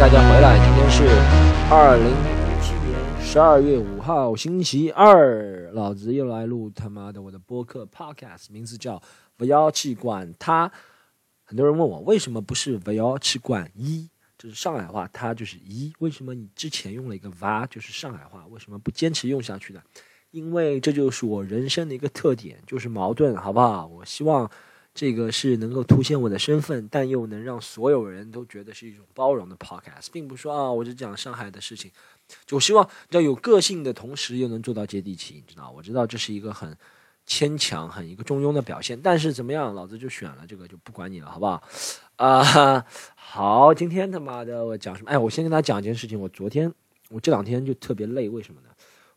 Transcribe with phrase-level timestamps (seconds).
[0.00, 0.56] 大家回来。
[0.64, 1.04] 今天是
[1.70, 8.98] 二零一七年十二月五号，星期二，老子又来录他妈的我的播客 podcast，名字叫
[9.36, 10.72] “不要去管他”。
[11.44, 14.08] 很多人问我为什么不是“不要去管一”，
[14.38, 15.92] 这是上海话，它就是一。
[15.98, 17.66] 为什么你之前用了一个 V？
[17.68, 19.82] 就是上海话，为什么不坚持用下去呢？
[20.30, 23.86] 因为这就是我人生的一个特点，就是矛盾，好不好？
[23.86, 24.50] 我希望。
[24.92, 31.90] 这个是能够凸显我的身份，但又能让所有人都觉得是一种包容的 podcast，并不是说啊，我就讲上海的事情，
[32.44, 35.70] 就我希望要有个性的同时又能做到接地气，你知道？
[35.70, 36.76] 我知道这是一个很
[37.24, 41.62] 牵强、很一个中庸的表现，但是怎么样，老子就选了这个，就不管你了，好不好？
[42.16, 42.84] 啊，
[43.14, 45.10] 好，今天他妈的我讲什么？
[45.10, 46.72] 哎，我先跟大家讲一件事情，我昨天
[47.08, 48.68] 我这两天就特别累，为什么呢？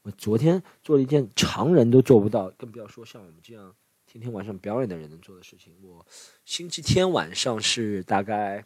[0.04, 3.74] 我昨天做了一件常人都做不到，更不要说像我们这样。
[4.14, 6.06] 天天晚上表演的人能做的事情，我
[6.46, 8.64] 星期天晚上是大概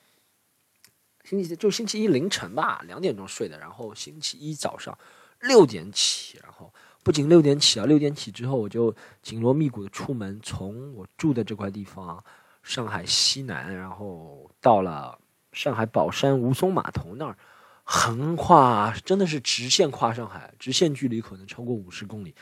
[1.23, 4.97] 星期就星期一凌晨吧，两点钟睡的，然后星期一早上
[5.39, 12.21] 六点起，然后不仅六点起啊，六点起之后我就紧锣密鼓的出门，从我住的这块地方
[12.61, 15.17] 上海西南，然后到了
[15.53, 17.37] 上海宝山吴淞码头那儿，
[17.85, 22.35] 横跨真的是直线跨上海，直线距离可能超过五十公里。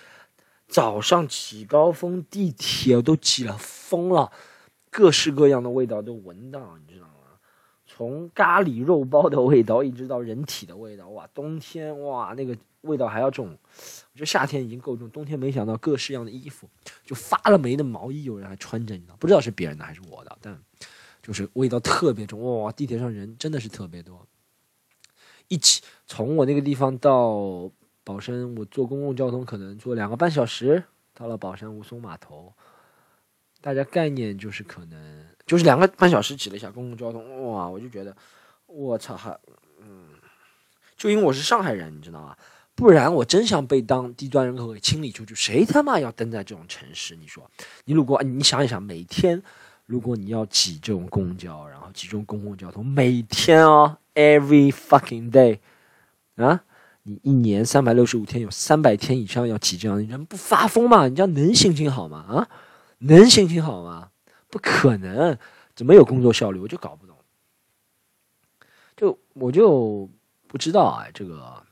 [0.67, 4.31] 早上起高峰，地铁都挤了疯了，
[4.89, 7.13] 各式各样的味道都闻到，你知道吗？
[7.85, 11.25] 从咖喱肉包的味道，一直到人体的味道，哇！
[11.33, 13.47] 冬天哇，那个味道还要重。
[13.47, 16.67] 我觉得夏天已经够重，冬天没想到各式样的衣服，
[17.05, 19.15] 就发了霉的毛衣，有人还穿着，你知道？
[19.17, 20.59] 不知道是别人的还是我的，但
[21.21, 22.41] 就是味道特别重。
[22.63, 22.71] 哇！
[22.71, 24.27] 地铁上人真的是特别多。
[25.47, 27.71] 一起从我那个地方到。
[28.05, 30.81] 宝山，我坐公共交通可能坐两个半小时
[31.13, 32.53] 到了宝山吴淞码头。
[33.61, 37.67] 大家概念就是可能就是两个半小时挤了一下公共交通，哇！
[37.67, 38.15] 我就觉得，
[38.67, 39.31] 我操，还
[39.81, 40.09] 嗯，
[40.95, 42.37] 就因为我是上海人，你知道吗？
[42.75, 45.33] 不然我真想被当低端人口给清理出去。
[45.33, 47.15] 谁他妈要登在这种城市？
[47.15, 47.49] 你说，
[47.85, 49.41] 你如果你想一想，每天
[49.87, 55.57] 如果你要挤这种公交，然后挤这种公共交通，每天哦，every fucking day，
[56.35, 56.63] 啊？
[57.07, 61.07] 你一年三百六十五天，有三百天以上要挤这样，人不发疯吗？
[61.07, 62.17] 你这样能心情好吗？
[62.27, 62.49] 啊，
[62.97, 64.09] 能心情好吗？
[64.49, 65.37] 不可能，
[65.75, 66.59] 怎么有工作效率？
[66.59, 67.15] 我就搞不懂。
[68.97, 70.09] 就我就
[70.47, 71.63] 不知道啊，这个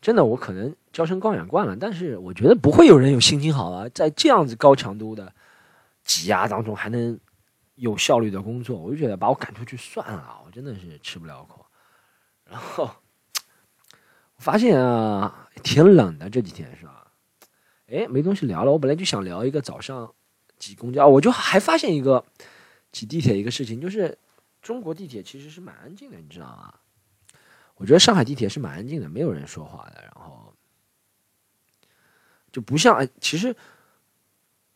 [0.00, 5.32] 真的我可能娇生惯养惯了，但是我觉得不会有人有心情好啊，在这样子高强度的
[6.02, 7.16] 挤压当中还能
[7.76, 11.64] 有效率的工作，我就觉得把我赶出去算了，我真的是吃不了苦。
[12.44, 12.90] 然后。
[14.38, 17.12] 发现啊，挺冷的这几天是吧？
[17.88, 18.72] 哎，没东西聊了。
[18.72, 20.14] 我本来就想聊一个早上
[20.58, 22.24] 挤公交，我就还发现一个
[22.92, 24.16] 挤地铁一个事情，就是
[24.62, 26.74] 中国地铁其实是蛮安静的，你知道吗？
[27.76, 30.52] 我觉得上海地铁是蛮安静的，没有人说话的，然后
[32.52, 33.06] 就不像。
[33.20, 33.54] 其实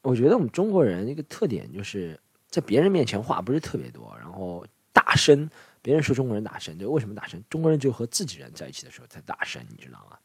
[0.03, 2.19] 我觉得我们中国人一个特点就是
[2.49, 5.49] 在别人面前话不是特别多，然后大声。
[5.83, 7.43] 别人说中国人大声，对，为什么大声？
[7.51, 10.17] 中国人就和自己人在一起的时候才大声，你知道吗？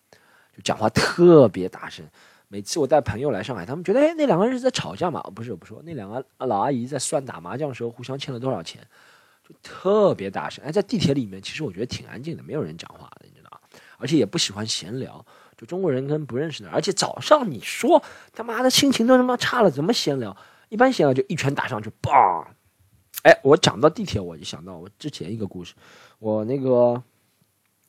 [0.56, 2.06] 就讲话特别大声。
[2.48, 5.22] 每次我带朋友来上海，他们觉得，哎，那两个人是在吵架嘛？
[5.36, 8.82] 不是，我不说，那两个老阿姨在算打麻将的时候互相欠了多少钱，
[9.44, 10.64] 就特别大声。
[10.64, 13.60] 哎，在地铁里面，其实我觉得挺安静的，没有人讲话的，你知道吗？
[13.98, 15.26] 而且也不喜欢闲聊，
[15.58, 18.02] 就中国人跟不认识的，而且早上你说
[18.32, 20.38] 他妈的心情都他妈差了，怎么闲聊？
[20.70, 22.46] 一般闲聊就一拳打上去，嘣。
[23.24, 25.74] 哎，我讲到地铁，我就想到我之前一个故事。
[26.20, 27.02] 我那个，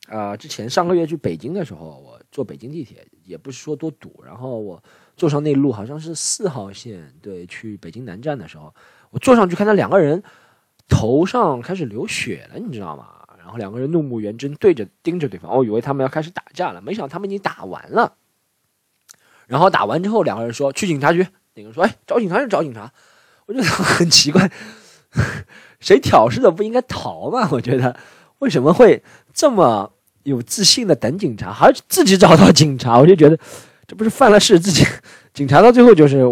[0.07, 4.21] 啊，之前上个月去北京的时候，我坐北京地铁，也不是说多堵。
[4.25, 4.81] 然后我
[5.15, 8.73] 坐上那路，好像是四号线，对，去北京南站的时候，
[9.11, 10.21] 我坐上去看到两个人
[10.87, 13.15] 头上开始流血了，你知道吗？
[13.37, 18.15] 然后两个人怒目圆睁，对着盯着对方，我以为他们要开始打架了，没想到他们已经打完了。
[19.47, 21.25] 然后打完之后，两个人说去警察局，
[21.55, 22.91] 那个人说哎找警察就找警察，
[23.47, 24.51] 我觉得 很奇怪。
[25.79, 27.47] 谁挑事的不应该逃吗？
[27.51, 27.95] 我觉得
[28.39, 29.01] 为什么会
[29.33, 29.91] 这么
[30.23, 32.99] 有自信的等警察，还自己找到警察？
[32.99, 33.37] 我就觉得
[33.87, 34.85] 这不是犯了事，自己
[35.33, 36.23] 警察到最后就是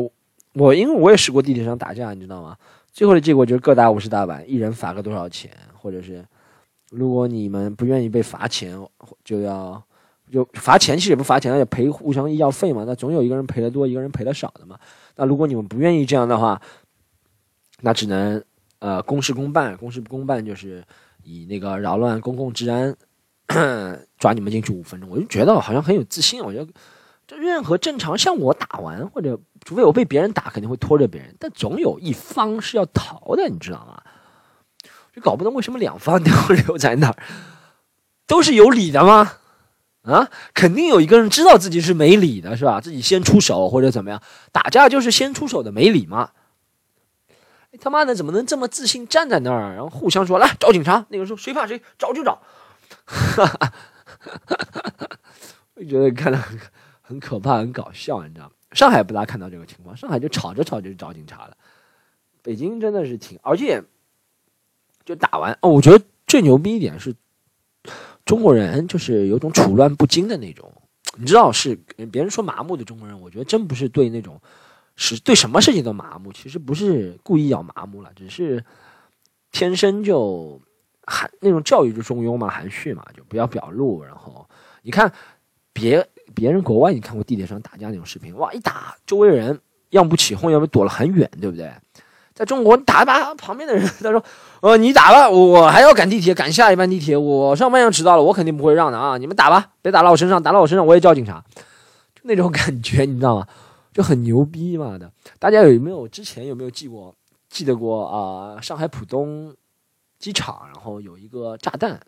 [0.53, 2.55] 我，因为我也试过地铁上打架，你知道吗？
[2.91, 6.23] 最后的结果就是各打五十大板，一人罚个多少钱，或者是
[6.91, 8.79] 如果你们不愿意被罚钱，
[9.23, 9.81] 就要
[10.31, 12.83] 就罚钱，其实也不罚钱，而且赔互相医药费嘛。
[12.85, 14.77] 那总有一个人赔的多，一个人赔的少的嘛。
[15.15, 16.61] 那如果你们不愿意这样的话，
[17.81, 18.43] 那只能。
[18.79, 20.83] 呃，公事公办，公事公办就是
[21.23, 22.95] 以那个扰乱公共治安
[24.19, 26.43] 抓你们进去五分钟，我就觉得好像很有自信。
[26.43, 26.71] 我觉得
[27.25, 34.01] 这任何正常像我打完，或者除非我被别人打，肯定会拖着别人，但总有一方是要逃的，你知道吗？
[35.13, 37.15] 就搞不懂为什么两方 都留在那儿，
[38.27, 39.33] 都是有理的吗？
[40.03, 42.79] 啊，肯定有一个人知道自己是没理的，是吧？
[42.79, 44.21] 自己先出手或者怎么样，
[44.51, 46.29] 打架就是先出手的没理嘛。
[47.79, 51.05] 他妈的，怎么能这么自信站在那儿，然后互相说来找警察？
[51.09, 52.41] 那个时候谁怕谁，找就找。
[53.05, 53.73] 哈哈，
[55.75, 56.59] 我觉得看得很
[57.01, 58.51] 很可怕，很搞笑，你知道吗？
[58.73, 61.55] 上海不大看到这个情况，上海就吵着吵着就找警察了。
[62.41, 63.81] 北京真的是挺，而且
[65.05, 67.15] 就打完哦，我觉得最牛逼一点是，
[68.25, 70.71] 中国人就是有种处乱不惊的那种，
[71.17, 71.75] 你知道是
[72.11, 74.39] 别人说麻木的中国人，我觉得真不是对那种
[74.97, 78.61] 是对什么事情都麻木，其实不是故意要麻木了，只是
[79.51, 80.59] 天生就
[81.05, 84.03] 含那种教育就中庸嘛，含蓄嘛，就不要表露。
[84.03, 84.45] 然后
[84.81, 85.09] 你看
[85.71, 86.05] 别
[86.35, 89.57] 别人国外，你看过地铁上打架那种视频，哇，一打周围人
[89.91, 91.71] 要不起哄，要不躲了很远，对不对？
[92.33, 94.23] 在中国，你打一把旁边的人，他说
[94.61, 99.17] ：“呃，你打了，我还要赶地铁，赶下一班地铁，我上班要迟到了，我肯定不会让的啊！
[99.17, 101.43] 你们打吧，别打到我身上，打到我身上我也叫警察，
[102.13, 103.47] 就那种感觉，你知道吗？
[103.97, 105.11] 就很牛逼嘛的。
[105.39, 107.15] 大家有没有之前有没有记过
[107.49, 108.61] 记得过啊？
[108.61, 109.55] 上海浦东
[110.19, 111.99] 机场，然后有一个炸弹，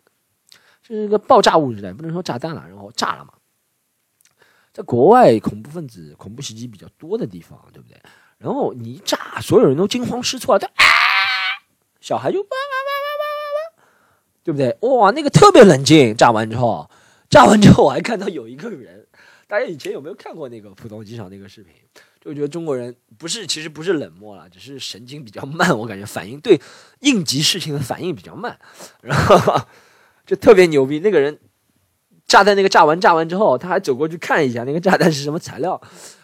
[0.86, 3.32] 是一个爆炸物质的，不能说炸弹了，然后炸了嘛。
[4.72, 8.00] 在国外，恐怖分子恐怖袭击比较多的地方，对不对？”
[8.38, 10.84] 然后你一炸，所有人都惊慌失措，他啊，
[12.00, 13.84] 小孩就哇哇哇哇哇哇哇，
[14.44, 14.78] 对不对？
[14.88, 16.16] 哇，那个特别冷静。
[16.16, 16.88] 炸完之后，
[17.28, 19.08] 炸完之后我还看到有一个人，
[19.50, 21.74] 大家以前有没有看过那个浦东机场那个视频？
[22.20, 25.76] 就觉得中国人不是，其实不是冷漠了，只是神经比较慢。
[25.76, 26.60] 我感觉反应对
[27.00, 28.56] 应急事情的反应比较慢，
[29.02, 29.60] 然后
[30.24, 31.00] 就特别牛逼。
[31.00, 31.36] 那个人
[32.28, 35.82] 炸弹那个炸完炸完之后，他还走过去看一下那个炸弹是什么材料。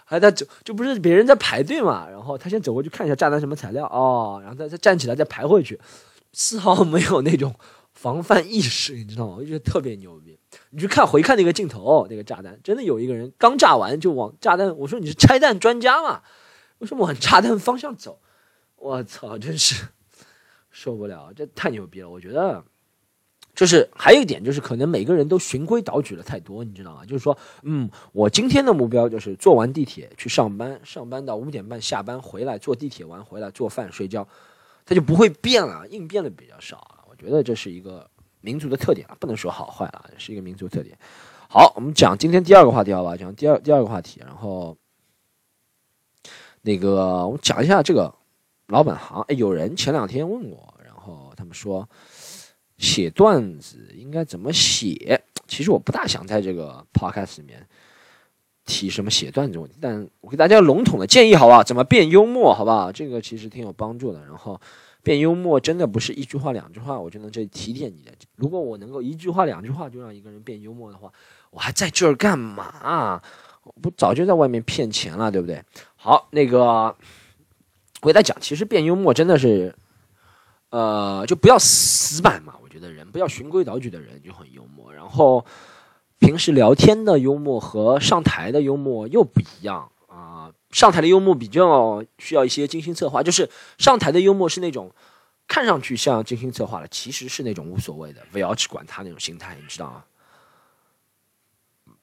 [0.08, 2.08] 还在走，就不是别人在排队嘛？
[2.08, 5.80] 然后他先走过去看一下炸弹什么材料哦，然后再再站起来再排回去，
[6.32, 7.52] 丝毫没有那种
[7.96, 9.34] 防范意识，你知道吗？
[9.38, 10.38] 我就觉得特别牛逼。
[10.70, 16.22] 你去看回看那个镜头，那个炸弹真的有一个人刚炸完就往炸弹，我说你是拆弹专家嘛？
[16.78, 18.20] 为什么往炸弹方向走？
[18.76, 19.86] 我操，真是
[20.70, 22.10] 受不了，这太牛逼了！
[22.10, 22.62] 我觉得。
[23.54, 27.06] 就是还有一点，就是可能每个人都循规蹈矩了太多，你知道吗？
[27.06, 34.28] 就是说，嗯，我今天的目标就是坐完地铁去上班，上班到五点半下班回来，坐地铁完回来做饭睡觉，
[34.84, 36.95] 他就不会变了，应变的比较少。
[37.16, 38.08] 觉得这是一个
[38.40, 40.96] 民族的特点了，不能说好坏啊，是一个民族特点。
[41.48, 43.16] 好，我们讲今天第二个话题好吧？
[43.16, 44.76] 讲第二第二个话题，然后
[46.62, 48.14] 那个我们讲一下这个
[48.68, 49.22] 老本行。
[49.28, 51.88] 哎，有人前两天问我，然后他们说。
[52.78, 55.18] 写段子应该怎么写？
[55.48, 57.66] 其实我不大想在这个 podcast 里面
[58.66, 61.62] 提什么写段子问题，但我给大家笼统的建议，好不好？
[61.64, 62.92] 怎么变幽默，好不好？
[62.92, 64.22] 这个其实挺有帮助的。
[64.26, 64.60] 然后
[65.06, 68.10] 变幽默真的不是一句话两句话我就能这里提点你的。
[68.34, 71.12] 如果我能够一句话两句话就让一个人变幽默的话，
[71.52, 73.22] 我还在这儿干嘛？
[73.62, 75.62] 我不早就在外面骗钱了，对不对？
[75.94, 76.96] 好，那个
[78.00, 79.76] 我给大家讲，其实变幽默真的是，
[80.70, 82.54] 呃，就不要死板嘛。
[82.60, 85.46] 我觉得人不要循规蹈矩的人就很幽默，然后
[86.18, 89.88] 平时聊天的幽默和上台的幽默又不一样。
[90.70, 93.48] 上台的幽默比较需要一些精心策划，就是
[93.78, 94.92] 上台的幽默是那种
[95.48, 100.04] 看上去像精心策划的，其实是那种无所谓的，不要去管他那种心态，你知道吗？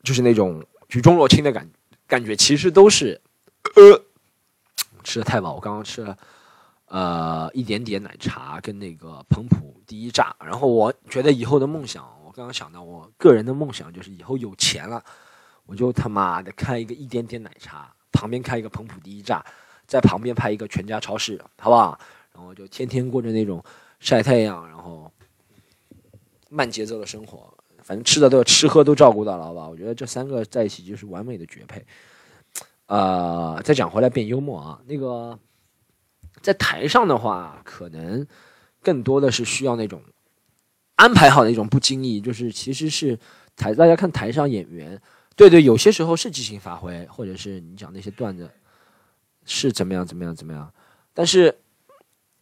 [0.04, 1.70] 就是那种举重若轻的感
[2.08, 3.22] 感觉，其实都是
[3.76, 4.02] 呃
[5.04, 6.18] 吃的太饱，我刚刚吃了。
[6.88, 15.04] 呃，一点点奶茶跟那个彭浦第一炸，然后我觉得以后的梦想，我刚刚想到，我个人的梦想就是以后有钱了，
[15.66, 19.46] 我就他妈的开一个一点点奶茶，旁边开一个彭浦第一炸，
[19.86, 22.00] 在旁边拍一个全家超市，好不好？
[22.34, 23.62] 然后就天天过着那种
[24.00, 25.12] 晒太阳，然后
[26.50, 29.68] 慢节奏的生活，反正吃的都吃喝都照顾到了，好吧？
[29.68, 31.86] 我觉得这三个在一起就是完美的绝配。
[32.86, 35.38] 呃，再讲回来变幽默啊，那个。
[36.42, 38.28] 在台上的话，可能
[38.82, 40.02] 更多的是需要那种
[40.96, 43.18] 安排好的一种不经意，就是其实是
[43.56, 45.00] 台大家看台上演员，
[45.36, 48.50] 对对，有些时候是即兴发挥，或者是你讲那些段子
[49.46, 50.72] 是怎么样怎么样怎么样，
[51.14, 51.56] 但是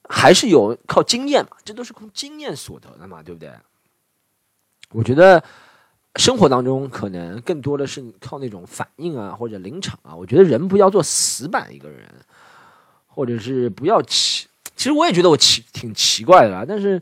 [0.09, 3.51] 还是有靠经验嘛，这都是靠经验所得的嘛，对不对？
[4.91, 5.43] 我觉得
[6.15, 10.15] 生活当中可能更多的是靠那种反应啊，或者临场啊。
[10.15, 12.09] 我觉得人不要做死板一个人。
[13.13, 16.99] 或者是不要奇，其实我也觉得我奇挺奇怪的，但是，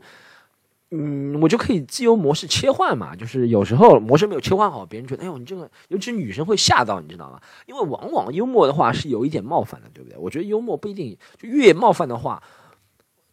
[0.90, 3.14] 嗯，我就可以自由模式切换嘛。
[3.14, 7.40] 就是有时候模式没有切换好，别人觉得，哎呦，你这个，尤其女生会吓到，你知道吗？
[7.66, 10.18] 因为往往幽默的话是有一点冒犯的，对不对？
[10.18, 12.42] 我觉得幽默不一定就越冒犯的话，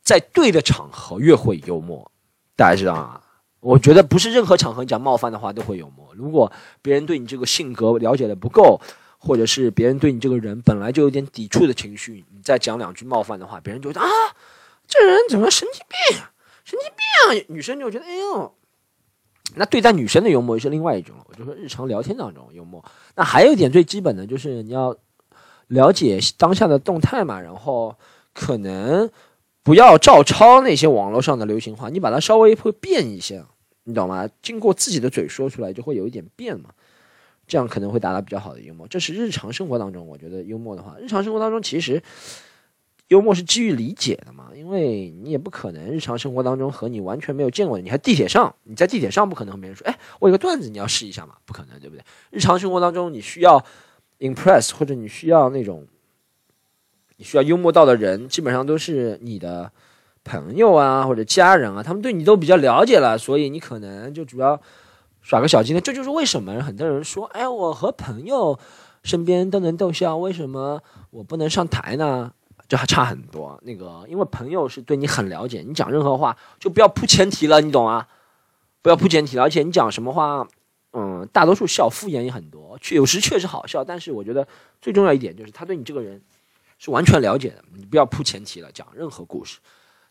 [0.01, 2.11] 在对的场合越会幽默，
[2.55, 3.21] 大家知道吗？
[3.59, 6.07] 我觉得不是任何场合讲冒犯的话都会幽默。
[6.13, 6.51] 如果
[6.83, 8.79] 别人对你这个性格了解的不够，
[9.17, 14.07] 或者是别人对你这个人本来就有点抵触的情绪，你再讲两句冒犯的话，别人就觉得啊，
[14.87, 16.21] 这人怎么神经病，
[16.67, 17.45] 神经病啊！
[17.47, 18.53] 女生就觉得哎呦，
[19.55, 21.15] 那对待女生的幽默是另外一种。
[21.29, 22.83] 我就说日常聊天当中幽默。
[23.15, 24.93] 那还有一点最基本的就是你要
[25.67, 27.95] 了解当下的动态嘛，然后
[28.33, 29.09] 可能
[29.63, 33.45] 不要照抄那些网络上的流行话，你把它稍微会变一些，
[33.86, 34.29] 你懂吗？
[34.41, 36.71] 经过自己的嘴说出来，就会有一点变嘛。
[37.47, 42.03] 这样可能会达到比较好的幽默，这是日常生活当中，我觉得幽默的话，日常生活当中其实
[43.07, 52.03] 幽默是基于理解的嘛，因为你也不可能日常生活当中和你完全没有见过的，你还地铁上，你在地铁上不可能和别人说，哎，我有个段子你要试一下嘛，不可能，对不对？
[52.31, 53.63] 日常生活当中你需要
[54.19, 55.85] impress 或者你需要那种
[57.15, 59.71] 你需要幽默到的人，基本上都是你的
[60.23, 64.61] 朋友啊或者家人啊，他们对你都比较了解了，所以你可能就主要。
[65.19, 68.57] 耍个小机灵，这就是为什么很多人说：“哎，我和朋友
[69.03, 72.31] 身边都能逗笑，为什么我不能上台呢？”
[72.67, 73.59] 这还差很多。
[73.63, 78.07] 那个，因为朋友是对你很了解，你讲任何话就不要铺前提了，你懂吗？
[78.81, 80.47] 不要铺前提了，而且你讲什么话，
[80.93, 84.47] 嗯，大多数笑敷衍也很多，确有时确实好笑，但是我觉得
[84.81, 86.21] 最重要一点就是他对你这个人
[86.77, 89.59] 是完全了解的，你不要铺前提了，讲任何故事。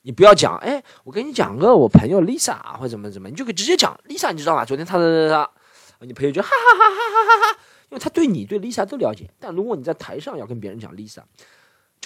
[0.02, 4.64] 你不要讲，哎，我跟你讲个我朋友 Lisa 或者怎么怎么，你就可以直接讲 Lisa，你知道吗？
[4.64, 5.50] 昨天他的他，
[6.06, 7.58] 你朋友就哈哈哈哈哈哈哈，
[7.88, 9.28] 因为他对你对 Lisa 都了解。
[9.40, 11.22] 但如果你在台上要跟别人讲 Lisa，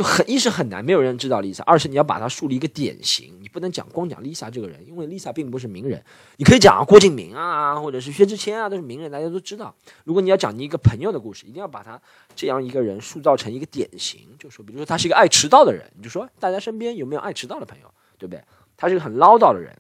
[0.00, 6.02] 就很一是很难，没有人知道 Lisa；二是你要把它树立一个典型，你不能讲光讲 Lisa 这个人，因为 Lisa 并不是名人。
[6.38, 9.74] 你可以讲啊郭敬明啊，或者是薛之谦啊，都是名人，大家都知道。
[10.04, 12.00] 如果你要讲你一个朋友的故事，一定要把他
[12.34, 17.92] 这样一个人塑造成一个典型，就说，比如说他是一个爱迟到的人，你就说大家身边有没有爱迟到的朋友？
[18.16, 18.42] 对不对？
[18.78, 19.76] 他是个很唠叨的人，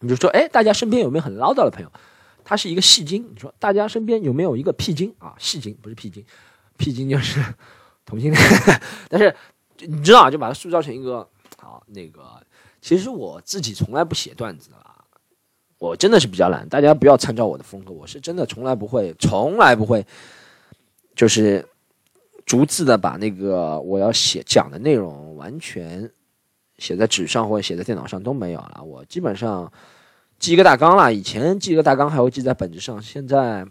[0.00, 1.90] 你就说，哎，大家身边有没有很唠叨的朋友？
[2.44, 5.34] 他是一个戏精，你说大家身边有没有一个屁精啊？
[5.38, 6.22] 戏精不是屁精，
[6.76, 7.42] 屁精就是
[8.04, 8.42] 同性恋。
[9.08, 9.34] 但是
[9.78, 11.28] 你知道，就把它塑造成一个
[11.58, 12.22] 好那个。
[12.80, 15.04] 其实我自己从来不写段子的啦，
[15.78, 16.68] 我真的是比较懒。
[16.68, 20.06] 大家不要参照我的风格，我是真的从来不会，从来不会，
[21.14, 21.66] 就是
[22.44, 26.10] 逐字的把那个我要写讲的内容完全。
[26.78, 29.72] 写在纸上或者写在电脑上都没有了，我基本上
[30.40, 31.14] 记一个大纲了。
[31.14, 33.64] 以前记一个大纲还会记在本子上，现在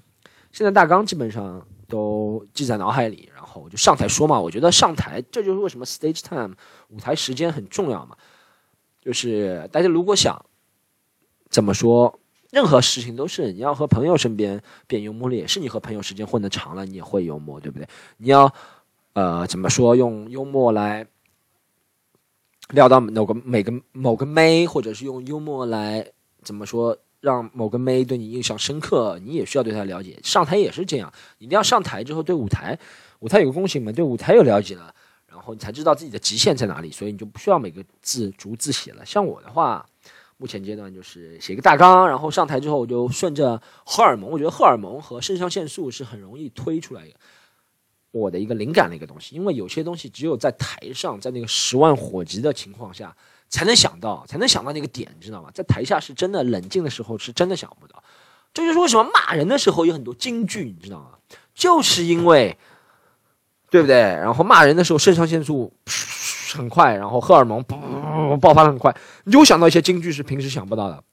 [0.53, 4.39] 现在大纲基本上都记在脑海里，我就上台说嘛。
[4.39, 6.55] 我觉得上台这就是为什么 stage time
[6.89, 8.15] 舞台时间很重要嘛。
[9.01, 10.45] 就是大家如果想
[11.49, 12.19] 怎么说，
[12.51, 17.87] 任何事情都是你要和朋友身边变幽默了，也是你和朋友时间混得长了，你也会幽默，对不对？
[18.17, 18.53] 你要
[19.13, 21.07] 呃怎么说，用幽默来。
[22.69, 26.09] 撩到某个每个某个妹，或者是用幽默来
[26.41, 30.17] 怎么说，让某个妹对你印象深刻，你也需要对她了解。
[30.23, 32.79] 上台也是这样，一定要上台之后对舞台，
[33.21, 34.93] 舞台有个共性嘛，对舞台有了解了，
[35.27, 39.05] 然后你才知道自己的极限在哪里，所以你就不需要每个字逐字写了。
[39.05, 39.85] 像我的话，
[40.37, 47.13] 目前阶段就是写个大纲，然后上台之后我就顺着荷尔蒙，我觉得荷尔蒙和肾上腺素是很容易推出来的。
[48.09, 53.15] 我的一个灵感的一个东西，因为有些东西只有在台上，在那个十万火急的情况下
[53.47, 55.49] 才能想到，才能想到那个点，知道吗？
[55.53, 58.03] 在台下是真的冷静的时候，是真的想不到。
[58.53, 61.11] 这就是为什么骂人的时候有很多金句，你知道吗？
[61.53, 62.57] 就是因为，
[63.71, 63.97] 对不对？
[63.97, 65.73] 然后骂人的时候肾上腺素
[66.53, 67.63] 很快，然后荷尔蒙
[68.39, 71.03] 爆发的很快，你就想到一些金句是平时想不到的，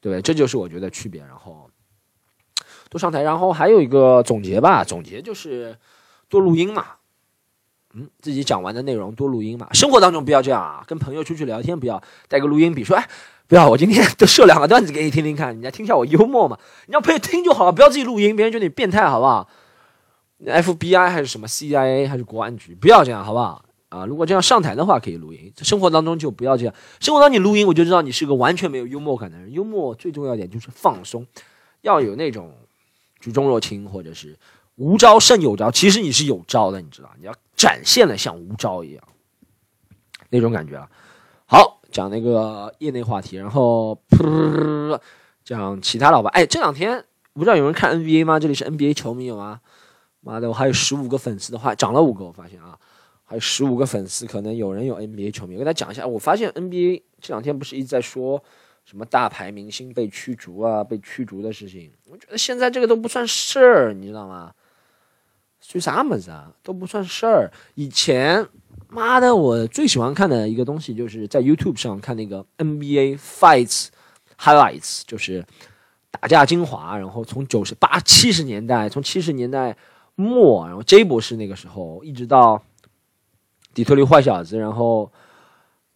[0.00, 0.22] 对不对？
[0.22, 1.20] 这就是我觉得区别。
[1.22, 1.68] 然后
[2.88, 5.76] 多上台，然后还有一个总结吧，总结就是。
[6.30, 6.86] 多录音嘛，
[7.92, 9.66] 嗯，自己讲完的内容多录音嘛。
[9.72, 13.08] 生活当中不要这样啊，跟朋友出去聊天不要带个录音笔，说哎，
[13.48, 16.56] 不要，我今天都设两个段子给你听听看，你来听一下我幽默嘛。
[16.86, 19.48] 你让朋友听就好了，不要自己录音，别人觉得你变态，好不好
[20.44, 23.64] ？FBI 还是什么 CIA 还是国安局，不要这样，好不好？
[23.88, 26.74] 啊，如果这样上台的话可以录音，生活当中就不要这样。
[27.00, 29.52] 生活当中你录音，我就知道你是个完全没有幽默感的人。
[29.52, 31.26] 幽默最重要一点就是放松，
[31.82, 32.54] 要有那种
[33.18, 34.38] 举重若轻，或者是。
[34.76, 39.04] 无招胜有招，其实你是有招的，你知道，你要展现的像无招一样，
[40.30, 40.88] 那种感觉啊。
[41.44, 44.98] 好，讲那个业内话题，然后噗，
[45.44, 46.30] 讲其他的吧。
[46.30, 47.04] 哎，这两天
[47.34, 48.40] 不知道有人看 NBA 吗？
[48.40, 49.60] 这里是 NBA 球迷有吗？
[50.20, 52.78] 妈的，我还有十五个粉丝的话，涨了五个，我发现啊，
[53.24, 55.54] 还有十五个粉丝，可能有人有 NBA 球迷。
[55.54, 58.42] 我跟他讲一下，我发现 NBA 这两天不是一直在说。
[58.82, 64.52] 什么大牌明星被驱逐啊，被驱逐的事情，我觉得现在这个都不算事儿，你知道吗？
[65.60, 67.52] 算啥么子啊，都不算事儿。
[67.74, 68.44] 以前
[68.88, 73.88] 妈的，我最喜欢看的一个东西就是在 YouTube 上看那个 NBA Fights
[74.36, 75.44] Highlights，就是
[76.10, 76.98] 打架精华。
[76.98, 79.76] 然后从九十八、七十年代，从七十年代
[80.20, 82.62] 末，然后 J 博士那个时候，一直到
[83.74, 85.10] 底特律坏小子，然后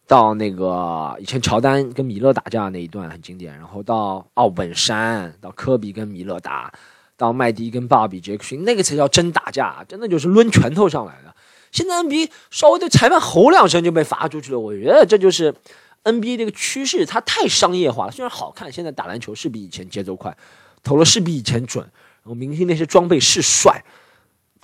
[0.07, 6.73] 到那个以前乔丹跟米勒打架那一段很经典，然后到奥本山，到科比跟米勒打，
[7.17, 11.35] 到麦迪跟鲍比杰克逊，那个才叫真打架，真的就是抡拳头上来的。
[11.71, 15.53] 现在 NBA 稍微对裁判吼两声就被罚出去了，我觉得这就是
[16.05, 18.11] NBA 这个趋势，它太商业化了。
[18.11, 20.37] 虽然好看，现在打篮球是比以前节奏快，
[20.83, 21.83] 投了是比以前准，
[22.23, 23.83] 然后明星那些装备是帅，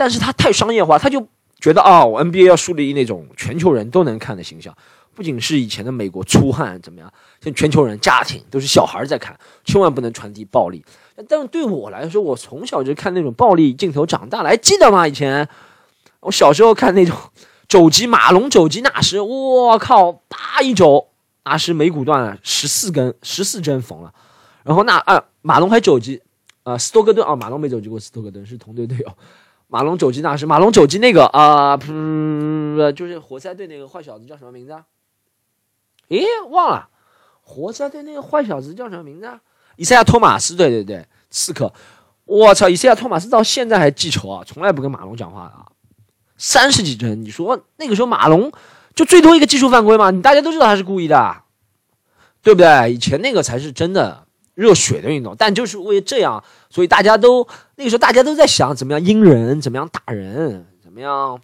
[0.02, 1.28] 但是他太商业化，他就
[1.60, 4.76] 觉得哦，NBA 要树立那种全球人都能看的形象，
[5.14, 10.84] 不仅是以前的美国粗汉怎么样，像全球人家庭都是小孩在看，千万不能传递暴力。
[11.30, 15.08] 但是对我来说，我从小就看那种暴力镜头长大，来记得吗？
[15.08, 15.48] 以前。
[16.22, 17.16] 我小时候看那种
[17.68, 21.08] 肘击马龙肘击纳什，我靠，啪一肘，
[21.46, 24.14] 纳什眉骨断了，十四根十四针缝了。
[24.64, 26.22] 然后那啊，马龙还肘击，
[26.62, 29.18] 呃，斯托克顿啊，马龙没肘击过斯托克顿，是同队队友。
[29.72, 34.84] 马龙肘击大师，马龙肘击那个啊，噗，就是活塞队那个坏小子叫什么名字啊？
[36.10, 36.90] 诶，忘了，
[37.42, 39.40] 活塞队那个坏小子叫什么名字啊？
[39.78, 41.72] 以赛亚托马斯，对对对，刺客。
[42.26, 45.72] 我操，以赛亚托马斯到现在还记仇啊，从来不跟马龙讲话的。
[46.36, 48.52] 三十几帧，你说那个时候马龙
[48.94, 50.12] 就最多一个技术犯规嘛？
[50.12, 51.44] 你大家都知道他是故意的，
[52.44, 52.92] 对不对？
[52.94, 54.28] 以前那个才是真的
[54.62, 61.42] 热血的运动，但就是为这样，所以大家都那个时候大家都在想怎么样阴人，怎么样打人，怎么样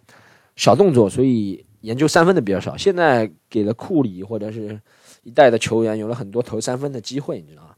[0.54, 2.76] 小动作，所以研究三分的比较少。
[2.76, 4.80] 现在给了库里或者是
[5.24, 7.74] 一代的球员有了很多投三分的机会，你知道吗？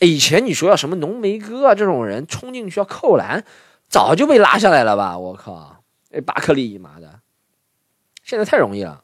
[0.00, 3.44] 以前你说要什么浓眉哥啊这种人冲进去要扣篮，
[3.88, 5.18] 早就被拉下来了吧？
[5.18, 5.82] 我靠！
[6.10, 7.20] 哎，巴克利妈的，
[8.22, 9.02] 现在太容易了，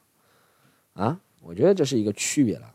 [0.93, 1.19] 啊！
[1.41, 2.73] 我觉得这是一个区别了，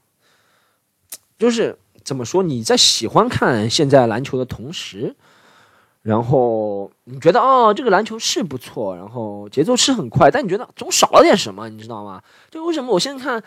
[1.37, 2.43] 就是怎么说？
[2.43, 5.15] 你在喜欢看现在篮球的同时，
[6.01, 12.21] 然后你觉得哦，这个篮球是不错，然后节奏是很快，但你觉得总少了点什么，你知道吗？
[12.51, 13.43] 就为什么我现在看，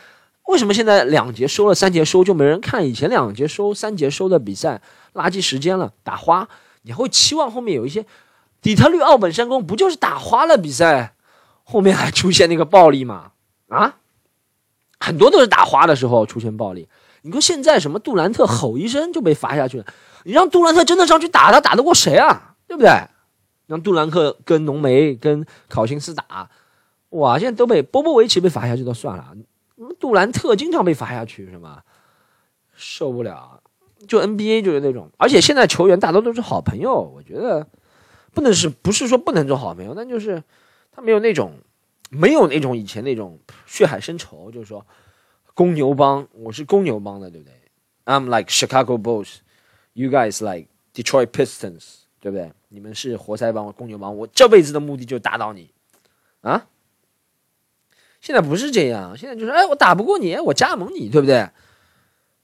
[0.46, 2.84] 为什么现在两节收了，三节收就没人看？
[2.84, 4.80] 以前两节收、三节收的比赛，
[5.14, 6.48] 垃圾时间了，打花，
[6.82, 8.06] 你会期望后面有一些。
[8.62, 11.14] 底特律奥本山宫不就是打花了比赛，
[11.62, 13.32] 后面还出现那个暴力吗？
[13.68, 13.96] 啊，
[14.98, 16.88] 很多都是打花的时候出现暴力。
[17.26, 19.86] 你说现在什么杜兰特吼一声就被罚下去了，
[20.24, 22.54] 你让杜兰特真的上去打他，打得过谁啊？
[22.68, 22.90] 对不对？
[23.66, 26.48] 让杜兰特跟浓眉跟考辛斯打，
[27.10, 29.34] 哇，现在都被波波维奇被罚下去都算了，
[29.98, 31.82] 杜兰特经常被罚下去是吗？
[32.74, 33.60] 受不了，
[34.06, 37.66] 就 NBA 就是那种，而且现在球员大多都是好朋友，我觉得。
[38.34, 40.42] 不能是不是说不能做好朋友，但就是
[40.92, 41.54] 他没有那种
[42.10, 44.84] 没有那种以前那种血海深仇，就是说
[45.56, 47.54] 公牛帮，我是公牛帮的，对不对
[48.04, 52.52] ？I'm like Chicago Bulls，you guys like Detroit Pistons，对不对？
[52.68, 55.72] 你们是活塞帮，公牛帮，我这辈子的目的就打倒你
[56.42, 56.66] 啊！
[58.20, 61.48] 现在不是这样，现在就是哎，我打不过你，我加盟你，对不对？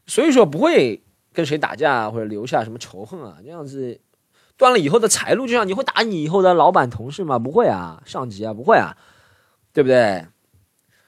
[0.06, 1.02] 所以说不会
[1.34, 4.00] 跟谁打架或者留下什么仇恨啊，这样子。
[4.56, 7.38] 断了以后的财路，就像你会打你以后的老板、同事吗？
[7.38, 8.96] 不会啊，上级啊，不会啊，
[9.74, 10.26] 对不对？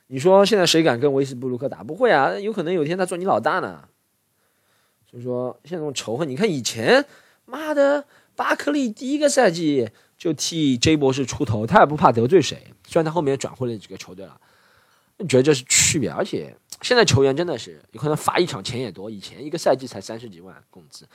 [0.09, 1.83] 你说现在谁敢跟威斯布鲁克打？
[1.83, 3.89] 不会啊，有可能有一天他做你老大呢。
[5.11, 7.05] 所以说现在这种仇恨，你看以前，
[7.45, 9.89] 妈的，巴克利第一个赛季
[10.19, 12.63] 就替 J 博士出头，他也不怕得罪谁。
[12.87, 14.41] 虽然他后面转会了几个球队了，
[15.19, 16.11] 你觉得这是区别？
[16.11, 21.07] 而且现在球员真的是有可能罚一场钱也多，以前一个赛季才三十几万工资，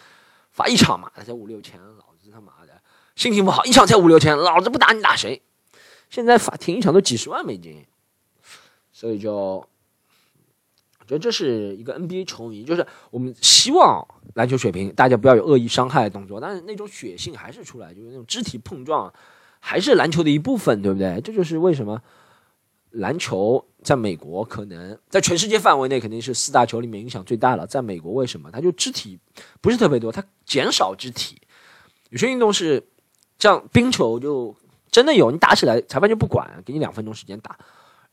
[0.51, 2.29] 罚一场嘛，才五六千老子。
[2.31, 2.79] 他妈的，
[3.15, 5.41] 心情不好，一场才五六千，老子不打你打谁？
[6.11, 7.83] 现在法庭一场都几十万美金，
[8.99, 19.13] 所以就，我觉得这是一个 NBA 球迷，就是我们希望篮球水平大家不要有恶意伤害的动作，但是那种血性还是出来，就是那种肢体碰撞
[19.61, 21.21] 还是篮球的一部分，对不对？
[21.21, 22.01] 这就是为什么
[22.89, 29.17] 篮球在美国可能在全世界范围内肯定是四大球里面影响最大了，在美国为什么它就肢体
[29.61, 31.41] 不是特别多，它减少肢体。
[32.09, 32.85] 有些运动是，
[33.37, 34.53] 像冰球就
[34.91, 37.57] 真的有，你打起来裁判就不管，给你两分钟时间打。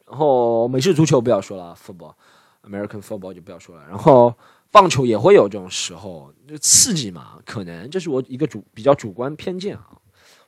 [0.07, 3.85] 然后美式足球不要说了，football，American football 就不要说了。
[3.89, 4.35] 然后
[4.71, 9.99] 棒球也会有这种时候，就刺激嘛，可能这是我一个主比较主观偏见啊。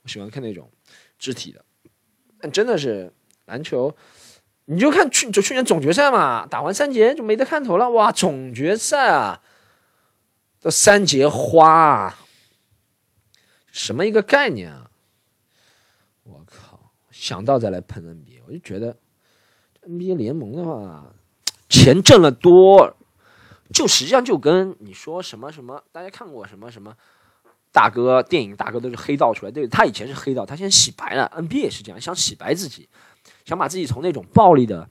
[0.03, 0.71] 我喜欢看那种
[1.19, 1.65] 肢体的，
[2.41, 3.13] 但真的是
[3.47, 3.95] 篮球，
[4.67, 7.91] 你就看去就去年总决赛嘛，打完三节就没得看头了。
[7.91, 9.43] 哇，总决赛啊，
[10.61, 12.15] 这三节花。
[13.71, 14.91] 什么一个概念啊！
[16.25, 18.97] 我靠，想到再来喷 NBA，我就觉得
[19.89, 21.07] NBA 联盟的话，
[21.69, 22.95] 钱挣了多，
[23.73, 26.95] 就实际上就跟你说什么什么，大家看过什么什么
[27.73, 31.31] 大哥电影，大哥都是黑道出来，对他以前是黑道，他现在洗白了。
[31.35, 32.87] NBA 也是这样，想洗白自己，
[33.47, 34.87] 想把自己从那种暴力的，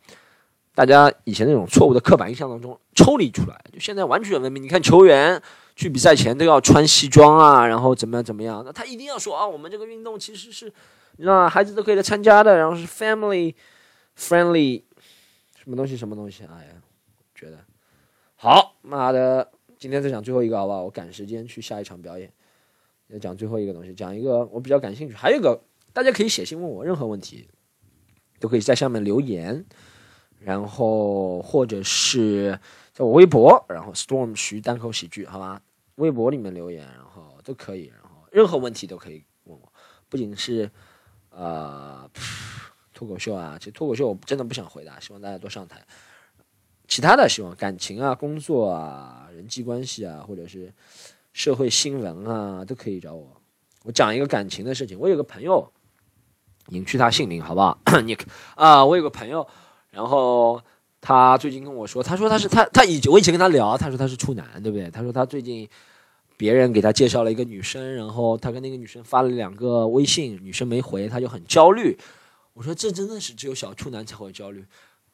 [0.73, 4.63] 大家以前那种错误的刻板印象当中抽离出来，就现在完全文明。
[4.63, 5.39] 你看球员
[5.75, 10.65] 去比赛前都要穿西装啊，然后怎么样怎么样，那他一定要说啊，我们这个运动其实是，
[11.17, 11.49] 你知道吗？
[11.49, 13.53] 孩子都可以来参加的，然后是 family
[14.17, 14.81] friendly，
[15.67, 16.81] 什么东西什么东西，哎呀，
[17.35, 17.59] 觉得
[18.37, 20.83] 好，妈的，今天再讲最后一个好不好？
[20.83, 22.31] 我赶时间去下一场表演。
[23.07, 27.49] 要讲最后一个东西，讲一个我比较感兴趣，还有一个大家可以写信问我任何问题，
[28.39, 29.65] 都可以在下面留言，
[30.39, 32.57] 然后或者是
[32.93, 35.61] 在我微博，然后 Storm 徐单口喜剧，好吧，
[35.95, 39.73] 微博里面留言，然后都可以，然后任何问题都可以问我，
[40.07, 40.71] 不仅是
[41.29, 42.09] 呃
[42.97, 45.85] 脱口秀啊，其实脱口秀我真的不想回答，希望大家多上台，
[46.87, 50.73] 其他的希望感情啊、工作啊、人际关系啊，或者是。
[51.33, 53.39] 社会新闻啊，都可以找我。
[53.83, 54.97] 我讲一个感情的事情。
[54.99, 55.71] 我有个朋友，
[56.69, 57.77] 隐去他姓名好不好？
[58.03, 58.17] 你
[58.55, 59.47] 啊，我有个朋友，
[59.91, 60.59] 然后
[60.99, 64.89] 他最近跟我说，他说他是他他以我以前跟他聊，他说他是处男，对不对？
[64.89, 65.69] 他说他最近
[66.37, 71.95] 别人给他介绍了一个女生，然后他跟那个女生发了两个微信，女生没回，他就很焦虑。
[72.57, 74.65] 我说这真的是只有小处男才会焦虑，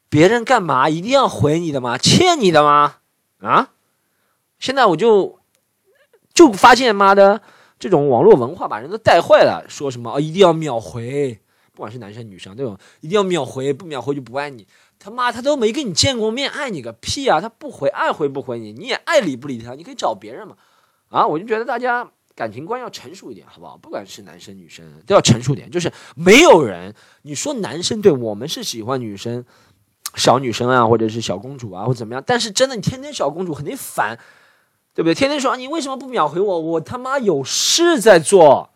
[0.08, 1.96] 别人干嘛一定要回你的吗？
[1.96, 2.96] 欠你的吗？
[3.38, 3.70] 啊？
[4.58, 5.38] 现在我就。
[6.34, 7.40] 就发现妈的，
[7.78, 9.64] 这种网络文化把人都带坏了。
[9.68, 11.38] 说什么啊，一定要秒回，
[11.72, 12.76] 不管是男生女生，对吧？
[13.02, 14.66] 一定要秒回，不秒回就不爱你。
[14.98, 17.40] 他妈，他都没跟你见过面，爱你个屁啊！
[17.40, 20.56] 他不回，爱回不回你，你也爱理不理他，你可以找别人嘛。
[21.08, 23.76] 啊，我就觉得大家感情观要成熟一点，好不好？
[23.76, 25.70] 不管是男生女生，都要成熟点。
[25.70, 29.44] 就是没有人，你说男生对我们是喜欢女生，
[30.14, 32.22] 小女生啊，或者是小公主啊，或怎么样？
[32.26, 34.18] 但是真的，你天天小公主肯定烦。
[34.96, 35.12] 对不对？
[35.12, 36.60] 天天说你为什么不秒回我？
[36.60, 38.70] 我他妈有事在做。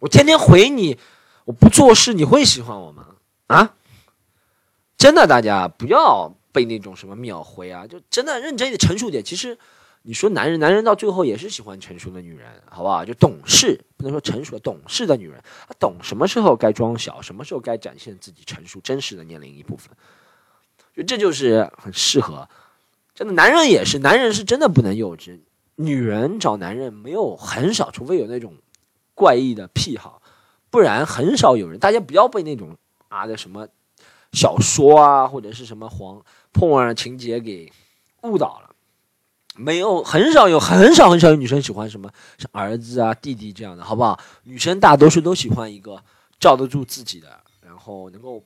[0.00, 0.98] 我天天回你，
[1.44, 3.06] 我不做事，你会喜欢我吗？
[3.46, 3.76] 啊？
[4.98, 9.22] 真的，大家不要被那种什么秒回啊，就真的认真一点，成熟点。
[9.22, 9.56] 其实
[10.02, 13.04] 你说男人，男人到最后也是喜欢成熟的女人，好不好？
[13.04, 19.90] 就懂事，不能说成熟，懂事的女人，她懂什么时候该装小，什么时候该展现自己成熟真实的年龄一部分。
[20.96, 22.48] 就这就是很适合。
[23.14, 25.38] 真的，男人也是，男人是真的不能幼稚。
[25.76, 28.54] 女人找男人没有很少，除非有那种
[29.14, 30.22] 怪异的癖好，
[30.70, 31.78] 不然很少有人。
[31.78, 32.76] 大家不要被那种
[33.08, 33.68] 啊的什么
[34.32, 37.70] 小说啊，或者是什么黄碰儿情节给
[38.22, 38.69] 误导了。
[39.60, 44.18] 没有，很少有，很少很少有女生喜欢什么像儿子啊、弟弟这样的，好不好？
[44.44, 46.02] 女生大多数都喜欢一个
[46.38, 47.28] 罩得住自己的，
[47.64, 48.44] 然后能够。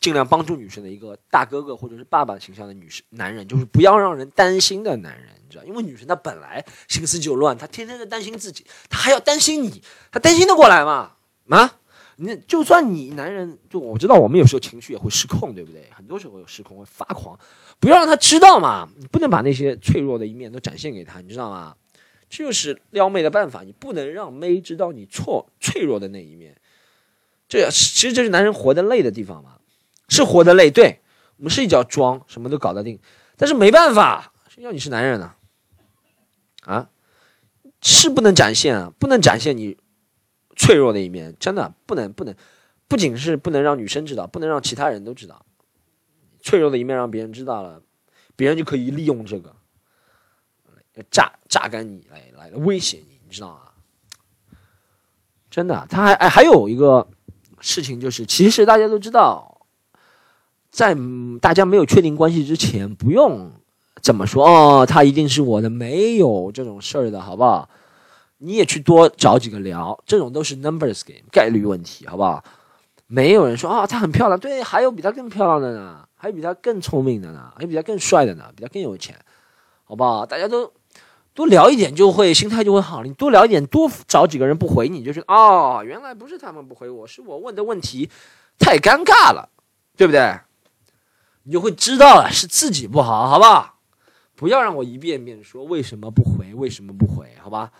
[0.00, 5.64] 尽量帮助女生的一个大哥哥或者是爸爸形象的女生男人，就是不要让人担心的男人，你知道？
[5.64, 11.12] 因为女生她本来心思就乱，她天天在担心自己，她还要担心你，她担心得过来吗？
[11.50, 11.74] 啊？
[12.22, 15.88] 你就算你男人，就我知道我们有时候情绪也会失控，对不对？
[15.90, 17.38] 很多时候有失控会发狂，
[17.78, 21.74] 不要让他知道嘛，你不能把那些脆弱的一面都展现给他，你知道吗？
[22.28, 26.60] 这就是撩妹的办法，你不能让妹知道你错脆弱的那一面，
[27.48, 29.56] 这其实这是男人活得累的地方嘛。
[30.08, 31.00] 是活得累，对
[31.36, 32.98] 我们是一脚装，什么都搞得定，
[33.36, 35.32] 但是没办法，谁叫你是男人呢？
[36.64, 36.90] 啊，
[37.80, 39.78] 是不能展现啊，不能展现你
[40.60, 42.34] 脆弱的一面，真的不能不能，
[42.86, 45.46] 不仅是不能让女生知道，不能让其他人都知道，
[46.42, 47.80] 脆弱的一面让别人知道了，
[48.36, 49.56] 别人就可以利用这个，
[51.10, 54.58] 榨榨干你来来威胁你，你知道吗？
[55.50, 57.08] 真的，他还哎还有一个
[57.60, 59.56] 事情就是，其实大家都知道。
[60.70, 60.96] 在
[61.40, 63.50] 大家没有确定关系之前，不用
[64.00, 67.68] 怎么说哦，他一定是我的，没有这种事儿的，好不好？
[68.42, 72.42] 你也去多找几个聊，这种都是 numbers game 概率问题，好不好？
[73.06, 79.14] 没有人说啊，她很漂亮，对，还有比她更漂亮的呢，还有比她更聪明的呢，还有比她更帅的呢，比她更有钱，
[79.84, 80.24] 好不好？
[80.24, 80.72] 大家都
[81.34, 83.06] 多聊一点，就会心态就会好了。
[83.06, 88.08] 你多聊一点，多找几个人不回你，就是哦，原来不是他们不回我，是我问的问题
[88.58, 89.50] 太尴尬了，
[89.96, 90.38] 对不对？
[91.42, 93.80] 你就会知道了，是自己不好，好不好？
[94.34, 97.70] 不要让我一遍遍说为什么不回，为什么不回，好吧？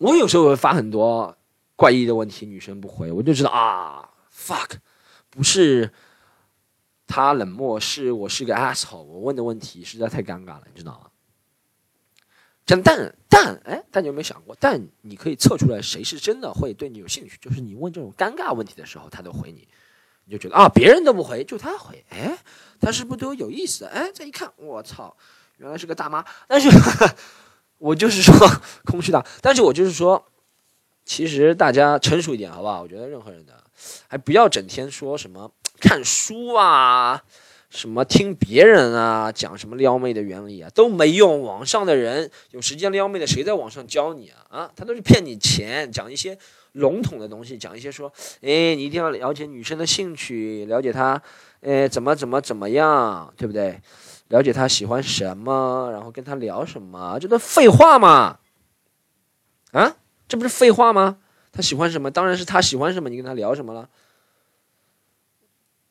[0.00, 1.36] 我有时候会发很多
[1.76, 4.70] 怪异的问题，女生不回，我就知道啊，fuck，
[5.28, 5.92] 不是
[7.06, 11.10] 他冷漠，是我是个 asshole，我问的问题实在太尴尬了，你知道吗？
[12.64, 14.56] 但但但，哎，但你有没有想过？
[14.58, 19.68] 但你可以测出来谁是真的会对你有兴趣，就是你问这种尴尬问题的时候，他都回你。
[20.24, 22.38] 你就觉得啊，别人都不回，就他回，哎，
[22.80, 23.84] 他是不是对我有意思？
[23.84, 25.14] 哎，再一看，我操，
[25.58, 26.24] 原来是个大妈。
[26.46, 26.70] 但是，
[27.80, 28.32] 我就是说
[28.84, 30.24] 空虚的，但是我就是说，
[31.04, 32.82] 其实大家成熟一点，好不好？
[32.82, 33.52] 我觉得任何人的，
[34.06, 37.22] 还不要整天说什么看书啊。
[37.70, 44.72] 什么听别人啊讲什么撩妹的原理啊都没用，网上的人有时间撩妹的谁在网上教你啊啊？
[44.74, 46.36] 他都是骗你钱，讲一些
[46.72, 51.22] 笼统的东西，讲一些说，哎，你一定要了解女生的兴趣，了解她，
[51.60, 53.80] 哎，怎么怎么怎么样，对不对？
[54.30, 58.38] 了解他喜欢什么，然后跟他聊什么，这都废话嘛？
[59.72, 61.18] 啊，这不是废话吗？
[61.52, 63.88] 他喜欢什么，当然是他喜欢什么，你跟他聊什么了？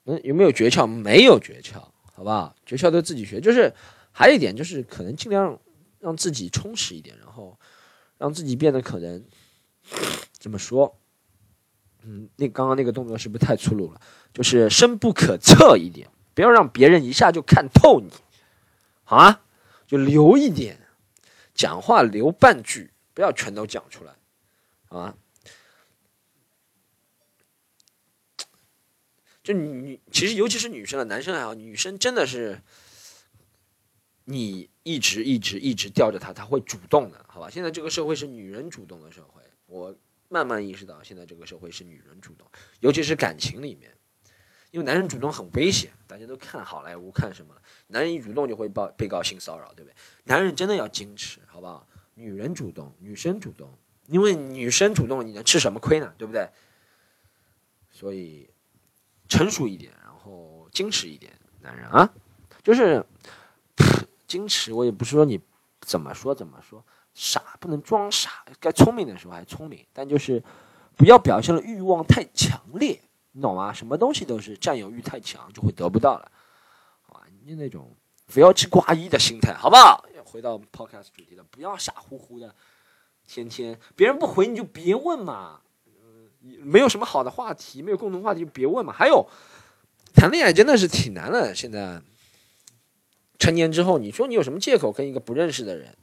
[0.06, 0.88] 嗯，有没有诀窍？
[0.88, 1.74] 没有诀窍，
[2.14, 2.56] 好不好？
[2.66, 3.42] 诀窍都自己学。
[3.42, 3.74] 就是
[4.12, 5.60] 还有一点，就是可能尽量
[6.00, 7.60] 让自己充实一点，然后
[8.18, 9.22] 让自己变得可能
[10.32, 10.98] 怎么说？
[12.04, 14.00] 嗯，那刚刚那个动作是不是太粗鲁了？
[14.34, 18.10] 就是深不可测一点，不要让别人一下就看透你，
[19.10, 19.42] 好啊，
[19.88, 20.80] 就留一点，
[21.56, 24.14] 讲话留半句，不要全都讲出来，
[24.86, 25.18] 好吧？
[29.42, 32.62] 就女，其实尤其是女生啊，男生还好，女生真的是，
[34.26, 37.50] 你一直一直一直吊着她，她会主动的，好吧？
[37.50, 42.48] 现在这个社会是女人主动的社会，我慢慢意识到，现在这个社会是女人主动，
[42.80, 43.92] 尤其是感情里面，
[44.72, 49.96] 因为男人主动很危险，大家都看好莱坞看什么了，男人一主动就会报被告性骚扰，对不对？
[50.24, 51.88] 男人真的要矜持，好不好？
[52.16, 53.70] 女人主动，女生主动，
[54.08, 56.14] 因为女生主动，你能吃什么亏呢？
[56.18, 56.50] 对不对？
[57.90, 58.50] 所以。
[59.32, 62.12] 成熟一点，然后矜持一点，男人啊，
[62.64, 63.06] 就是
[64.28, 64.74] 矜持。
[64.74, 65.40] 我也不是说你
[65.82, 70.44] 怎么说怎么说，傻不能装傻，该聪明的时候还聪明，但就是
[70.96, 73.00] 不要表现的欲望太强烈，
[73.32, 73.72] 你懂吗？
[73.72, 76.32] 什么东西都是占有欲太强就会得不到了，
[77.02, 77.28] 好吧？
[77.46, 77.96] 你那种
[78.28, 80.06] 不要吃挂衣的心态，好不好？
[80.26, 82.54] 回到 podcast 主题了，不要傻乎乎的，
[83.28, 85.62] 天天别人不回你就别问嘛。
[86.42, 88.94] 没有什么好的话题，没有共同话题就，别问嘛。
[88.94, 89.28] 还有，
[90.14, 91.54] 谈恋爱真的是挺难的。
[91.54, 92.02] 现在
[93.38, 95.98] 成年之后，你说你有什么借口跟一个不认识的人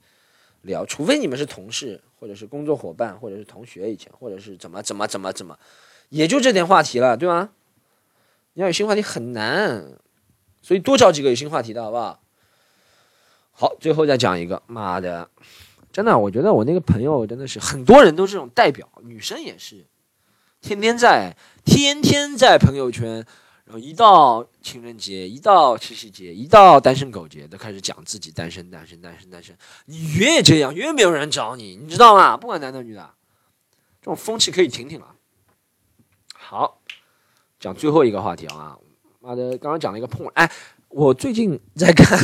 [0.63, 0.85] 聊？
[0.85, 5.59] 除非你们是同事，或者是工作伙伴，或者是同学以前，或者是怎么怎么怎么怎么，
[6.09, 7.51] 也就这点话题了，对吗？
[8.55, 9.85] 你要有新话题很难，
[10.63, 12.21] 所以多找几个有新话题的好不好？
[13.53, 15.29] 好，最后再讲一个，妈的，
[15.93, 19.87] 真的，我觉得我那个朋友真的是很多人都这种代表，女生也是。
[20.61, 23.25] 天天在，天天在朋友圈，
[23.65, 29.57] 然后一到情人节，一到七夕节，一到单身狗节，都开始讲自己单身，单身，单身，单身。
[29.85, 32.37] 你越这样，越没有人找你，你知道吗？
[32.37, 33.15] 不管男的女的，
[34.01, 35.16] 这种风气可以停停了。
[36.49, 36.79] 好，
[37.59, 38.79] 讲最后一个话题啊，
[39.21, 40.49] 妈的，刚刚讲了一个碰，哎，
[40.89, 42.17] 我最近在看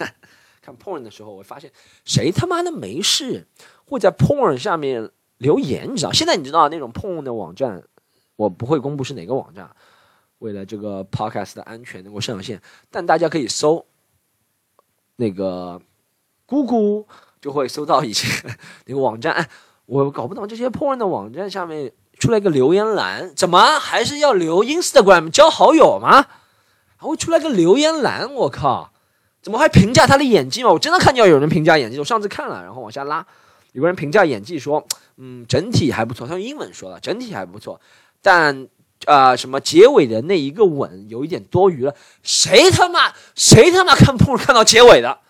[0.62, 1.70] 看 porn 的时候，我发现
[2.04, 3.46] 谁他妈的没事
[3.84, 5.10] 会在 porn 下面。
[5.38, 6.10] 留言，你知道？
[6.10, 7.86] 现在你知道那种碰的网站，
[8.36, 9.70] 我不会公布是哪个网站，
[10.38, 13.84] 为了这个 podcast 的安全能够上线，但大家可以搜
[15.16, 15.78] 那个
[16.46, 17.06] 姑姑，
[17.38, 18.26] 就会搜到一些
[18.86, 19.46] 那个网站。
[19.84, 21.92] 我搞不懂这些碰人的网站下面
[22.26, 26.26] 出来个留言栏，怎么还是要留 Instagram 交好友吗？
[26.96, 28.34] 还会出来个留言栏？
[28.34, 28.90] 我靠，
[29.40, 30.72] 怎么还评价他的演技吗？
[30.72, 33.24] 我真的看见有人评价演技，我上次看了，然后往下拉。
[33.70, 34.84] 有个人评价演技说
[35.18, 37.80] ：“嗯，整体还不错。”他用英文说了，整体还不错，
[38.20, 38.66] 但
[39.04, 41.94] 啊，什么结尾的那一个吻有一点多余了。
[42.24, 45.20] 谁他妈谁他妈看碰看到结尾的？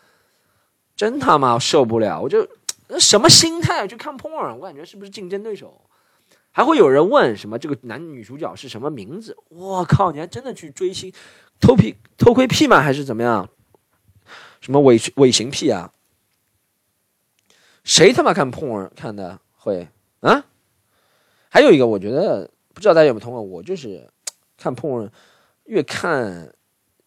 [0.96, 2.18] 真他妈受不了！
[2.22, 2.48] 我就
[2.98, 4.54] 什么心态去看碰儿？
[4.54, 5.78] 我感觉是不是竞争对手？
[6.56, 9.36] 还会有人问什么这个男女主角是什么名字？
[9.50, 10.10] 我靠！
[10.10, 11.12] 你还真的去追星，
[11.60, 12.80] 偷屁偷窥癖吗？
[12.80, 13.46] 还是怎么样？
[14.62, 15.92] 什么伪伪行癖啊？
[17.84, 19.86] 谁他妈看碰儿看的会
[20.20, 20.46] 啊？
[21.50, 24.08] 还有一个，我觉得不知道大家有没有通过，我就是
[24.56, 25.12] 看碰儿
[25.64, 26.50] 越看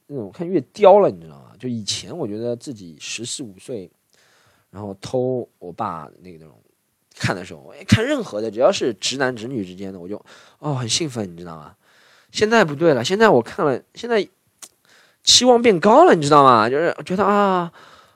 [0.05, 1.53] 那种看越刁了，你知道吗？
[1.57, 3.89] 就以前我觉得自己十四五岁，
[4.69, 6.55] 然后偷我爸那个那种
[7.19, 10.19] 看的时候，看任何的，只要是直男直女之间的，我就
[10.59, 11.75] 哦很兴奋，你知道吗？
[12.31, 14.27] 现在不对了，现在我看了，现在
[15.23, 16.69] 期望变高了，你知道吗？
[16.69, 17.71] 就是觉得啊。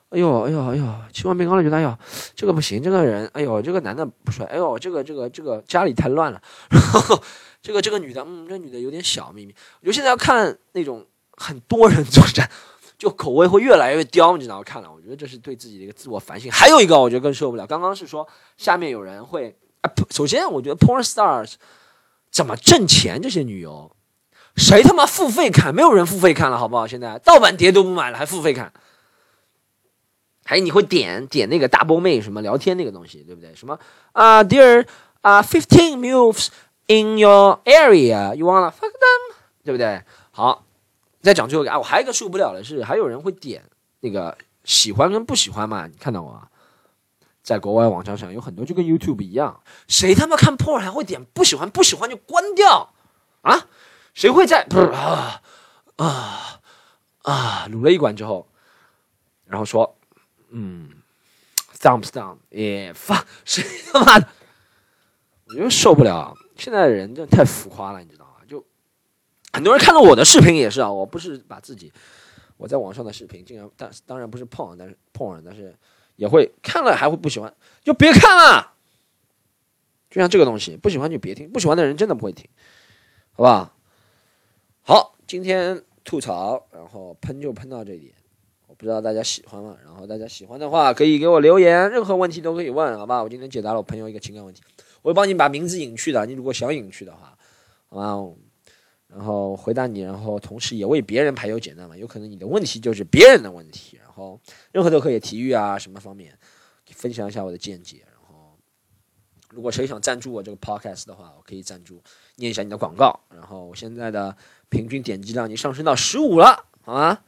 [0.10, 0.86] 哎呦哎呦哎呦！
[1.12, 1.98] 期望变高了，觉得哎呦，
[2.36, 6.40] 这个不行，这个人，哎呦，这个男的不帅，哎呦，这个这个这个家里太乱了，
[6.70, 7.20] 然 后
[7.64, 9.56] 这个这个女的，嗯，这女的有点小秘密。
[9.80, 12.48] 我觉得现在要看那种很多人作战，
[13.04, 14.64] 就口味会越来越刁，你知道吗？
[14.64, 16.50] 看了，我觉得这是对自己的一个自我反省。
[16.50, 17.68] 还有一个，我觉得更受不了。
[17.68, 21.56] 刚刚是说下面有人会啊，首先我觉得 porn stars
[22.32, 23.22] 怎么挣钱？
[23.22, 23.92] 这些女优
[24.56, 25.76] 谁他妈付费看？
[25.76, 26.88] 没有人付费看了，好不好？
[26.88, 28.72] 现在盗版碟都不买了，还付费看？
[30.46, 33.54] 还你会点点那个大波妹什么聊天那个东西，对不对？
[33.54, 33.78] 什么
[34.14, 34.88] 啊，Dear
[35.20, 36.48] 啊，fifteen moves
[36.88, 39.36] in your area，you wanna fuck them，
[39.66, 40.02] 对不对？
[40.32, 40.66] 好，
[41.24, 43.64] 再讲最后一个啊，我还有一个受不了的是，还有人会点
[44.02, 45.88] 那个喜欢跟不喜欢嘛？
[45.88, 46.50] 你看到吗？
[47.42, 51.70] 在国外网站上有很多就跟 YouTube 一样，谁他妈看 porn 还会点不喜欢？
[51.70, 52.94] 不喜欢就关掉
[53.42, 53.68] 啊？
[54.14, 55.42] 谁会在啊
[55.98, 56.62] 啊
[57.24, 58.48] 啊撸了一管之后，
[59.46, 59.98] 然后说
[60.50, 60.90] 嗯
[61.80, 64.28] ，thumbs down，也发谁他妈的，
[65.48, 66.38] 我就受不了。
[66.58, 68.23] 现在的人真的太浮夸了，你知道？
[69.54, 71.92] 很多人看到我的视频也是啊，我不是把自己
[72.58, 75.74] 我在网上的视频，竟然但当然不是碰，但是碰人，但是。
[76.16, 77.52] 也会看了还会不喜欢，
[77.84, 78.74] 就别看了。
[80.12, 82.48] 就像这个东西，不喜欢就别听，不喜欢的人真的不会听，
[83.32, 83.74] 好吧？
[84.84, 88.14] 好，今天吐槽，然后喷就喷到这里，
[88.68, 89.76] 我不知道大家喜欢吗？
[89.84, 93.24] 然后大家喜欢的话，可以给我留言，任何问题都可以问，好吧？
[93.24, 94.62] 我今天解答了我朋友一个情感问题，
[95.02, 97.36] 我会帮你把名字隐去的，你如果想隐去的话，
[97.90, 98.36] 好吧？
[99.16, 104.00] 然后回答你，然后同时也为别人排忧解难嘛，有可能你的问题就是别人的问题。
[104.02, 104.40] 然后
[104.72, 106.38] 任何都可以，体育啊什么方面，
[106.88, 108.02] 分享一下我的见解。
[108.06, 108.58] 然后
[109.52, 112.02] 如果谁想赞助我这个 podcast 的话，我可以赞助，
[112.38, 113.20] 念一下你的广告。
[113.30, 114.36] 然后我现在的
[114.70, 117.20] 平均点击量已经上升到十五了，好吗？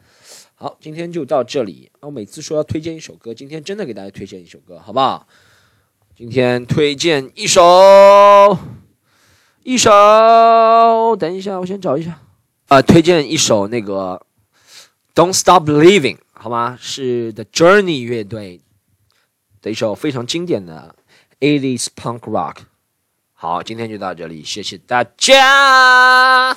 [0.55, 1.91] 好，今天就到这里。
[1.99, 5.27] 我每次说要推荐一首歌，今天真的给大家推荐一首歌，好不好？
[6.15, 8.57] 今天推荐一首，
[9.65, 12.19] 一首，等一下，我先找一下。
[12.67, 14.23] 呃，推荐一首那个
[15.19, 16.17] 《Don't Stop Believing》。
[16.33, 16.77] 好吗？
[16.79, 18.61] 是 The Journey 乐队
[19.63, 20.95] 的一首非常经典的
[21.39, 22.57] 80s punk rock。
[23.33, 26.55] 好，今天就到这里，谢谢大家。